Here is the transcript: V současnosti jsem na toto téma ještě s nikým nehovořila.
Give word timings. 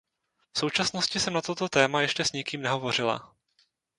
V 0.55 0.59
současnosti 0.59 1.19
jsem 1.19 1.33
na 1.33 1.41
toto 1.41 1.69
téma 1.69 2.01
ještě 2.01 2.25
s 2.25 2.31
nikým 2.31 2.61
nehovořila. 2.61 3.35